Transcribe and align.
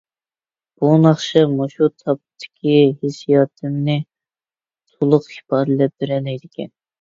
بۇ 0.83 0.87
ناخشا 1.01 1.43
مۇشۇ 1.51 1.89
تاپتىكى 2.03 2.73
ھېسسىياتىمنى 3.03 3.99
تولۇق 4.95 5.29
ئىپادىلەپ 5.37 5.95
بېرەلەيدىكەن. 6.07 6.75